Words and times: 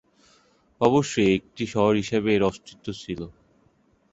অবশ্যই 0.81 1.31
একটি 1.37 1.63
শহর 1.73 1.93
হিসেবে 1.95 2.29
এর 2.33 2.43
অস্তিত্ব 2.43 2.85
ছিল। 3.01 3.19